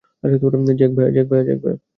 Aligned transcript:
Jack, 0.79 0.91
ভায়া। 1.63 1.75